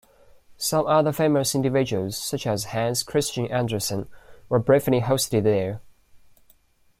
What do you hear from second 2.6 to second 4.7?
Hans Christian Andersen were